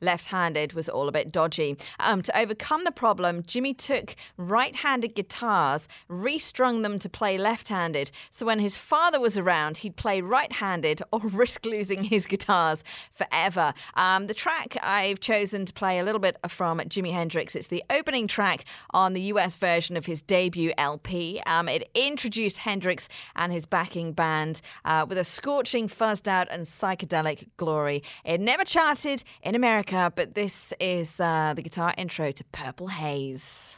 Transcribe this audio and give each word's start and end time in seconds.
left 0.00 0.26
handed 0.26 0.72
was 0.72 0.88
all 0.88 1.08
a 1.08 1.12
bit 1.12 1.30
dodgy. 1.30 1.76
Um, 2.00 2.22
to 2.22 2.38
overcome 2.38 2.84
the 2.84 2.90
problem, 2.90 3.42
Jimi 3.42 3.76
took 3.76 4.16
right 4.36 4.74
handed 4.74 5.14
guitars, 5.14 5.86
restrung 6.08 6.82
them 6.82 6.98
to 6.98 7.08
play 7.08 7.36
left 7.38 7.68
handed. 7.68 8.10
So 8.30 8.46
when 8.46 8.58
his 8.58 8.78
father 8.78 9.20
was 9.20 9.36
around, 9.36 9.78
he'd 9.78 9.96
play 9.96 10.20
right 10.20 10.52
handed 10.52 11.02
or 11.12 11.20
risk 11.22 11.66
losing 11.66 12.04
his 12.04 12.26
guitars 12.26 12.82
forever. 13.12 13.74
Um, 13.94 14.26
the 14.26 14.34
track 14.34 14.76
I've 14.82 15.20
chosen 15.20 15.66
to 15.66 15.72
play 15.72 15.98
a 15.98 16.04
little 16.04 16.20
bit 16.20 16.36
from 16.48 16.78
Jimi 16.80 17.12
Hendrix, 17.12 17.54
it's 17.54 17.66
the 17.66 17.84
opening 17.90 18.26
track 18.26 18.64
on 18.90 19.12
the 19.12 19.22
US 19.32 19.56
version 19.56 19.96
of 19.96 20.06
his 20.06 20.22
debut 20.22 20.72
LP. 20.78 21.40
Um, 21.46 21.68
it 21.68 21.90
introduced 21.94 22.58
Hendrix 22.58 23.08
and 23.36 23.52
his 23.52 23.66
backing 23.66 24.12
band 24.12 24.60
uh, 24.84 25.04
with 25.08 25.18
a 25.18 25.24
scorching, 25.24 25.88
fuzzed 25.88 26.28
out, 26.28 26.48
and 26.50 26.64
psychedelic 26.64 27.48
glory. 27.56 28.02
It 28.24 28.40
never 28.40 28.64
charted 28.64 29.24
in 29.42 29.54
America, 29.54 30.12
but 30.14 30.34
this 30.34 30.72
is 30.80 31.18
uh, 31.20 31.52
the 31.54 31.62
guitar 31.62 31.94
intro 31.96 32.32
to 32.32 32.44
Purple 32.52 32.88
Haze. 32.88 33.74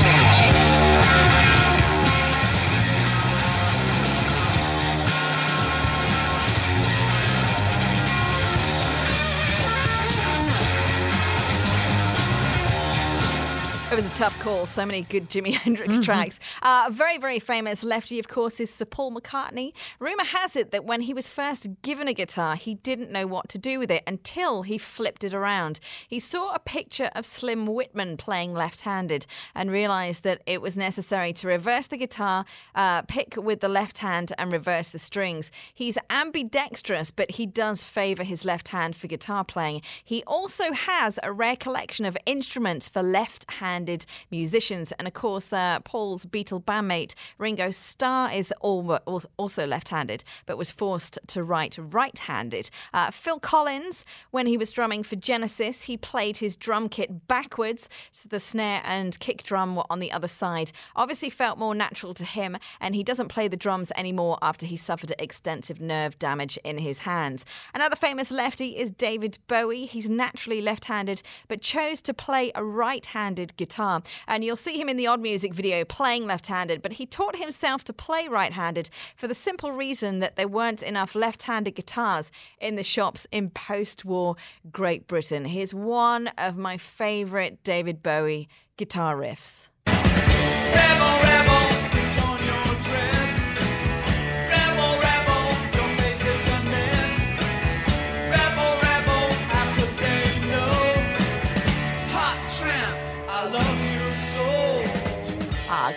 Tough 14.17 14.39
call. 14.41 14.65
So 14.65 14.87
many 14.87 15.03
good 15.03 15.29
Jimi 15.29 15.53
Hendrix 15.55 15.99
tracks. 15.99 16.41
Uh, 16.63 16.89
very, 16.91 17.19
very 17.19 17.39
famous 17.39 17.85
lefty, 17.85 18.19
of 18.19 18.29
course, 18.29 18.61
is 18.61 18.73
Sir 18.73 18.87
Paul 18.87 19.13
McCartney. 19.13 19.75
Rumour 20.01 20.25
has 20.25 20.57
it 20.57 20.71
that 20.71 20.87
when 20.87 21.03
he 21.03 21.13
was 21.13 21.29
first 21.29 21.69
given 21.83 22.09
a 22.09 22.15
guitar, 22.15 22.57
he 22.57 22.77
didn't 22.77 23.11
know 23.11 23.27
what 23.27 23.51
to 23.51 23.59
do 23.59 23.79
with 23.79 23.91
it 23.91 24.03
until 24.07 24.63
he 24.63 24.79
flipped 24.79 25.23
it 25.23 25.35
around. 25.35 25.81
He 26.09 26.19
saw 26.19 26.55
a 26.55 26.59
picture 26.59 27.11
of 27.15 27.27
Slim 27.27 27.67
Whitman 27.67 28.17
playing 28.17 28.55
left 28.55 28.81
handed 28.81 29.27
and 29.55 29.71
realised 29.71 30.23
that 30.23 30.41
it 30.47 30.63
was 30.63 30.79
necessary 30.79 31.35
to 31.35 31.47
reverse 31.47 31.87
the 31.87 31.99
guitar, 31.99 32.47
uh, 32.75 33.03
pick 33.03 33.37
with 33.37 33.61
the 33.61 33.69
left 33.69 33.99
hand, 33.99 34.33
and 34.39 34.51
reverse 34.51 34.89
the 34.89 34.99
strings. 34.99 35.51
He's 35.75 35.99
ambidextrous, 36.09 37.11
but 37.11 37.33
he 37.33 37.45
does 37.45 37.85
favour 37.85 38.25
his 38.25 38.47
left 38.47 38.69
hand 38.69 38.97
for 38.97 39.09
guitar 39.09 39.45
playing. 39.45 39.83
He 40.03 40.23
also 40.27 40.73
has 40.73 41.19
a 41.23 41.33
rare 41.33 41.57
collection 41.57 42.07
of 42.07 42.17
instruments 42.25 42.89
for 42.89 43.03
left 43.03 43.45
handed 43.51 44.06
musicians. 44.31 44.93
And 44.93 45.07
of 45.07 45.15
course, 45.15 45.53
uh, 45.53 45.81
Paul's 45.81 46.27
Beatle 46.27 46.63
bandmate 46.63 47.15
Ringo 47.39 47.71
Starr 47.71 48.33
is 48.33 48.53
al- 48.63 49.01
al- 49.07 49.23
also 49.37 49.67
left 49.67 49.89
handed, 49.89 50.25
but 50.47 50.59
was 50.59 50.71
forced 50.71 51.19
to 51.29 51.43
write 51.43 51.79
right 51.79 52.19
handed. 52.19 52.71
Uh, 52.93 53.11
Phil 53.11 53.39
Collins, 53.41 54.05
when 54.31 54.47
he 54.47 54.57
was 54.57 54.73
drumming 54.73 55.03
for 55.03 55.17
Genesis, 55.17 55.83
he 55.83 55.97
played 55.97 56.39
his 56.39 56.57
drum 56.57 56.89
kit 56.89 57.29
backwards, 57.29 57.89
so 58.13 58.29
the 58.29 58.41
snare 58.41 58.83
and 58.85 59.19
kick 59.21 59.43
drum 59.43 59.77
were 59.77 59.85
on 59.91 60.01
the 60.01 60.13
other 60.13 60.29
side. 60.29 60.73
Obviously, 60.95 61.31
felt 61.31 61.59
more 61.59 61.75
natural 61.75 62.15
to 62.15 62.25
him, 62.25 62.57
and 62.81 62.95
he 62.95 63.03
doesn't 63.03 63.29
play 63.29 63.49
the 63.49 63.57
drums 63.57 63.93
anymore 63.97 64.39
after 64.43 64.67
he 64.67 64.77
suffered 64.77 65.15
extensive 65.19 65.81
nerve 65.81 66.19
damage 66.19 66.59
in 66.65 66.79
his 66.79 67.01
hands. 67.01 67.45
Another 67.75 67.97
famous 67.97 68.31
lefty 68.31 68.77
is 68.77 68.91
David 68.91 69.39
Bowie. 69.47 69.87
He's 69.87 70.09
naturally 70.09 70.61
left 70.61 70.87
handed, 70.87 71.23
but 71.49 71.61
chose 71.61 72.01
to 72.03 72.15
play 72.15 72.53
a 72.55 72.65
right 72.65 73.05
handed 73.07 73.57
guitar. 73.57 73.96
And 74.27 74.45
you'll 74.45 74.57
see 74.57 74.81
him 74.81 74.89
in 74.89 74.97
the 74.97 75.07
Odd 75.07 75.21
Music 75.21 75.55
video 75.55 75.85
playing 75.85 76.27
left 76.27 76.47
handed, 76.47 76.83
but 76.83 76.95
he 76.95 77.07
taught 77.07 77.37
himself 77.37 77.85
to 77.85 77.93
play 77.93 78.29
right 78.29 78.53
handed 78.53 78.91
for 79.17 79.29
the 79.29 79.35
simple 79.35 79.73
reason 79.73 80.21
that 80.21 80.37
there 80.37 80.49
weren't 80.49 80.83
enough 80.83 81.15
left 81.15 81.45
handed 81.45 81.75
guitars 81.75 82.31
in 82.61 82.77
the 82.77 82.83
shops 82.83 83.27
in 83.31 83.51
post 83.51 84.05
war 84.05 84.37
Great 84.71 85.07
Britain. 85.07 85.45
Here's 85.45 85.75
one 85.75 86.29
of 86.39 86.57
my 86.57 86.77
favourite 86.79 87.63
David 87.65 88.03
Bowie 88.03 88.49
guitar 88.77 89.17
riffs. 89.17 89.69
Rebel, 89.87 91.23
rebel, 91.23 91.66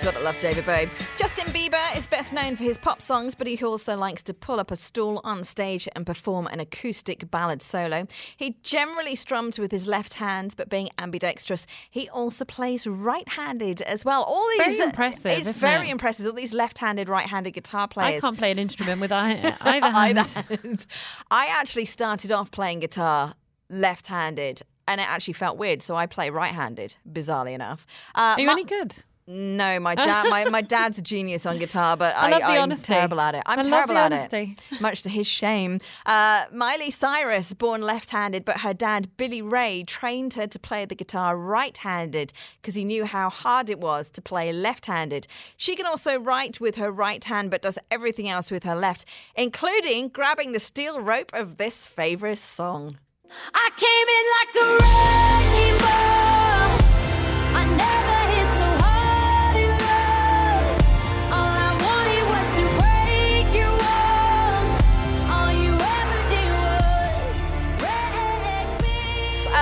gotta 0.04 0.20
love 0.22 0.38
David 0.42 0.66
Bowie. 0.66 0.90
Justin 1.18 1.46
Bieber 1.48 1.98
is 1.98 2.08
best 2.08 2.32
known 2.32 2.56
for 2.56 2.64
his 2.64 2.78
pop 2.78 3.02
songs, 3.02 3.36
but 3.36 3.48
he 3.48 3.62
also 3.64 3.98
likes 3.98 4.24
to 4.24 4.34
pull 4.34 4.60
up 4.60 4.72
a 4.72 4.76
stool 4.76 5.20
on 5.24 5.44
stage 5.44 5.88
and 5.96 6.06
perform 6.06 6.48
an 6.48 6.60
acoustic 6.60 7.30
ballad 7.30 7.62
solo. 7.62 8.08
He 8.38 8.58
generally 8.64 9.16
strums 9.16 9.60
with 9.60 9.72
his 9.72 9.88
left 9.88 10.14
hand, 10.16 10.54
but 10.58 10.70
being 10.70 10.90
ambidextrous, 10.98 11.66
he 11.90 12.08
also 12.10 12.46
plays 12.46 12.88
right-handed 12.88 13.82
as 13.82 14.06
well. 14.06 14.24
All 14.24 14.48
these 14.58 14.76
Very 14.78 14.84
impressive, 14.90 15.32
It's 15.32 15.52
very 15.52 15.90
it? 15.90 15.92
impressive. 15.92 16.26
All 16.28 16.34
these 16.34 16.54
left-handed, 16.54 17.10
right-handed 17.10 17.52
guitar 17.52 17.88
players. 17.88 18.24
I 18.24 18.28
can't 18.28 18.38
play 18.38 18.52
an 18.52 18.60
instrument 18.60 19.02
with 19.02 19.12
either 19.14 19.52
hand. 19.52 19.58
Either 19.62 20.24
hand. 20.24 20.86
I 21.30 21.48
actually 21.48 21.86
started 21.86 22.32
off 22.32 22.52
playing 22.52 22.80
guitar 22.80 23.34
left-handed. 23.70 24.62
And 24.88 25.00
it 25.00 25.08
actually 25.08 25.34
felt 25.34 25.58
weird, 25.60 25.84
so 25.84 25.96
I 25.96 26.08
play 26.08 26.32
right-handed. 26.32 26.96
Bizarrely 27.08 27.54
enough, 27.54 27.86
uh, 28.16 28.34
Are 28.38 28.42
you 28.42 28.50
any 28.50 28.64
good? 28.64 28.96
No, 29.32 29.80
my 29.80 29.94
dad, 29.94 30.28
my, 30.28 30.50
my 30.50 30.62
dad's 30.62 30.98
a 30.98 31.04
genius 31.04 31.46
on 31.46 31.60
guitar, 31.60 31.96
but 31.96 32.16
I 32.18 32.28
I, 32.28 32.30
love 32.32 32.40
the 32.42 32.48
I'm 32.48 32.62
honesty. 32.64 32.86
terrible 32.88 33.22
at 33.22 33.36
it. 33.36 33.44
I'm 33.46 33.60
I 33.60 33.62
love 33.62 33.70
terrible 33.72 33.94
the 33.94 34.00
at 34.00 34.12
honesty. 34.12 34.58
it, 34.72 34.82
much 34.82 35.04
to 35.04 35.10
his 35.10 35.28
shame. 35.28 35.80
Uh, 36.08 36.46
Miley 36.52 36.90
Cyrus, 36.90 37.54
born 37.54 37.82
left-handed, 37.84 38.44
but 38.44 38.62
her 38.62 38.74
dad 38.74 39.16
Billy 39.18 39.44
Ray 39.44 39.84
trained 39.84 40.34
her 40.34 40.48
to 40.48 40.58
play 40.58 40.86
the 40.86 40.96
guitar 40.96 41.38
right-handed 41.38 42.34
because 42.60 42.74
he 42.74 42.84
knew 42.84 43.06
how 43.06 43.30
hard 43.30 43.70
it 43.70 43.80
was 43.80 44.10
to 44.10 44.22
play 44.22 44.52
left-handed. 44.52 45.28
She 45.58 45.76
can 45.76 45.86
also 45.86 46.18
write 46.18 46.60
with 46.60 46.76
her 46.78 46.92
right 46.92 47.24
hand, 47.24 47.52
but 47.52 47.62
does 47.62 47.78
everything 47.92 48.28
else 48.28 48.50
with 48.50 48.64
her 48.64 48.76
left, 48.76 49.06
including 49.36 50.08
grabbing 50.10 50.54
the 50.54 50.60
steel 50.60 51.00
rope 51.02 51.32
of 51.36 51.58
this 51.58 51.86
favorite 51.86 52.40
song. 52.40 52.98
I 53.54 53.70
came 53.78 54.08
in 54.18 54.26
like 54.40 54.56
a 54.66 55.66
wrecking 55.70 55.78
ball. 55.80 56.39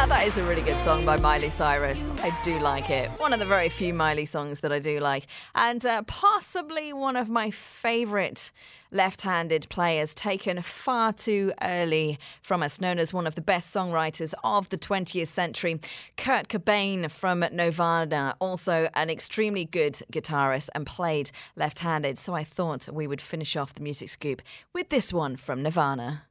That 0.09 0.25
is 0.25 0.37
a 0.37 0.43
really 0.43 0.61
good 0.61 0.77
song 0.79 1.05
by 1.05 1.17
Miley 1.17 1.49
Cyrus. 1.49 2.01
I 2.21 2.31
do 2.43 2.57
like 2.59 2.89
it. 2.89 3.09
One 3.19 3.33
of 3.33 3.39
the 3.39 3.45
very 3.45 3.67
few 3.67 3.93
Miley 3.93 4.25
songs 4.25 4.61
that 4.61 4.71
I 4.71 4.79
do 4.79 5.01
like. 5.01 5.27
And 5.53 5.85
uh, 5.85 6.03
possibly 6.03 6.93
one 6.93 7.17
of 7.17 7.27
my 7.27 7.51
favourite 7.51 8.51
left 8.89 9.23
handed 9.23 9.67
players 9.67 10.13
taken 10.13 10.61
far 10.61 11.11
too 11.11 11.51
early 11.61 12.19
from 12.41 12.63
us, 12.63 12.79
known 12.79 12.99
as 12.99 13.13
one 13.13 13.27
of 13.27 13.35
the 13.35 13.41
best 13.41 13.73
songwriters 13.73 14.33
of 14.45 14.69
the 14.69 14.77
20th 14.77 15.27
century. 15.27 15.81
Kurt 16.15 16.47
Cobain 16.47 17.11
from 17.11 17.41
Nirvana, 17.51 18.35
also 18.39 18.89
an 18.93 19.09
extremely 19.09 19.65
good 19.65 19.95
guitarist 20.13 20.69
and 20.73 20.85
played 20.85 21.31
left 21.57 21.79
handed. 21.79 22.17
So 22.17 22.33
I 22.33 22.45
thought 22.45 22.87
we 22.87 23.07
would 23.07 23.21
finish 23.21 23.57
off 23.57 23.73
the 23.73 23.83
music 23.83 24.07
scoop 24.07 24.41
with 24.73 24.87
this 24.87 25.11
one 25.11 25.35
from 25.35 25.63
Nirvana. 25.63 26.23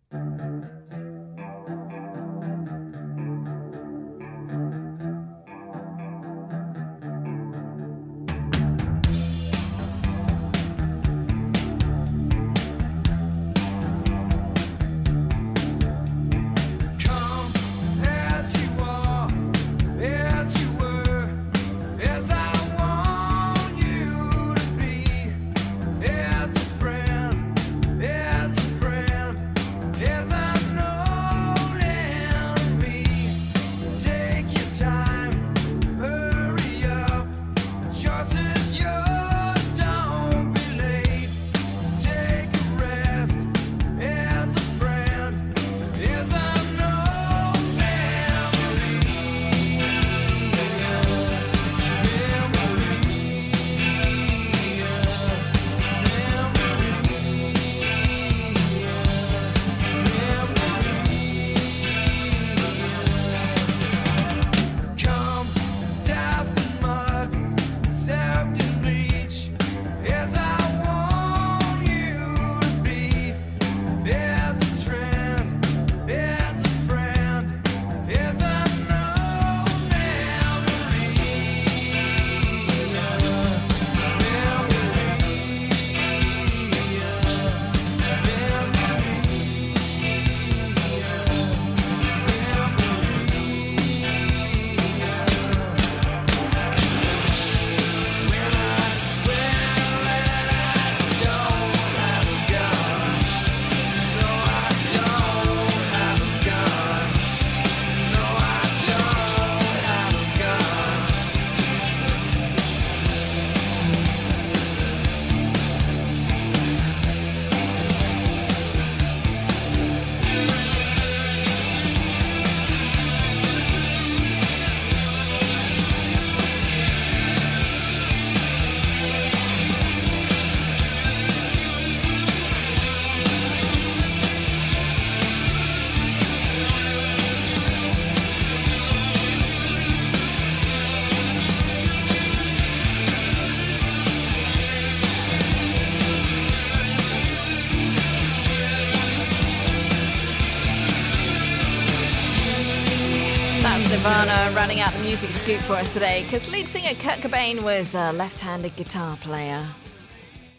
Nirvana 154.06 154.54
running 154.54 154.78
out 154.78 154.92
the 154.92 155.00
music 155.00 155.32
scoop 155.32 155.60
for 155.62 155.72
us 155.72 155.92
today 155.92 156.22
because 156.22 156.48
lead 156.48 156.68
singer 156.68 156.94
Kurt 156.94 157.18
Cobain 157.18 157.64
was 157.64 157.92
a 157.92 158.12
left-handed 158.12 158.76
guitar 158.76 159.16
player. 159.16 159.66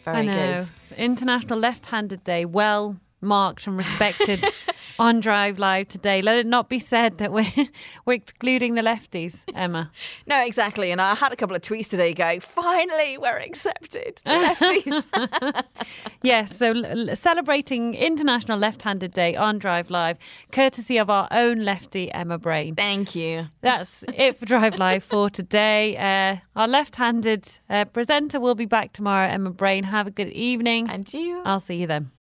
Very 0.04 0.26
good. 0.26 0.68
It's 0.82 0.92
International 0.98 1.58
Left-Handed 1.58 2.22
Day, 2.24 2.44
well 2.44 2.98
marked 3.22 3.66
and 3.66 3.78
respected 3.78 4.44
on 4.98 5.20
Drive 5.20 5.58
Live 5.58 5.88
today. 5.88 6.22
Let 6.22 6.36
it 6.38 6.46
not 6.46 6.68
be 6.68 6.78
said 6.78 7.18
that 7.18 7.32
we're 7.32 7.52
we're 8.04 8.14
excluding 8.14 8.74
the 8.74 8.82
lefties, 8.82 9.36
Emma. 9.54 9.90
No, 10.26 10.44
exactly. 10.44 10.90
And 10.90 11.00
I 11.00 11.14
had 11.14 11.32
a 11.32 11.36
couple 11.36 11.54
of 11.54 11.62
tweets 11.62 11.88
today 11.88 12.14
going, 12.14 12.40
finally, 12.40 13.18
we're 13.18 13.38
accepted. 13.38 14.20
The 14.24 14.30
lefties. 14.30 15.64
Yes, 16.22 16.56
so 16.56 16.72
l- 16.72 17.14
celebrating 17.14 17.94
International 17.94 18.58
Left-Handed 18.58 19.12
Day 19.12 19.36
on 19.36 19.58
Drive 19.58 19.88
Live, 19.88 20.18
courtesy 20.50 20.98
of 20.98 21.08
our 21.08 21.28
own 21.30 21.64
lefty 21.64 22.10
Emma 22.12 22.38
Brain. 22.38 22.74
Thank 22.74 23.14
you. 23.14 23.46
That's 23.60 24.02
it 24.14 24.38
for 24.38 24.44
Drive 24.44 24.78
Live 24.78 25.04
for 25.04 25.30
today. 25.30 25.96
Uh, 25.96 26.38
our 26.58 26.66
left-handed 26.66 27.48
uh, 27.70 27.84
presenter 27.86 28.40
will 28.40 28.56
be 28.56 28.66
back 28.66 28.92
tomorrow. 28.92 29.28
Emma 29.28 29.50
Brain, 29.50 29.84
have 29.84 30.08
a 30.08 30.10
good 30.10 30.28
evening. 30.30 30.90
And 30.90 31.12
you. 31.14 31.40
I'll 31.44 31.60
see 31.60 31.76
you 31.76 31.86
then. 31.86 32.10